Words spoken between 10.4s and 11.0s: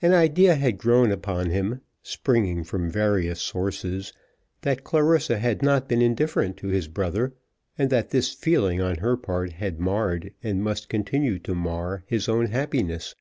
and must